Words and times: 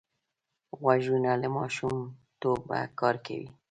غوږونه 0.79 1.31
له 1.41 1.47
ماشومتوبه 1.57 2.79
کار 2.99 3.15
کوي 3.25 3.47